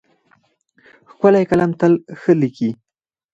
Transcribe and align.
ښکلی 1.11 1.43
قلم 1.49 1.71
تل 1.79 1.93
ښه 2.19 2.31
لیکي. 2.41 2.69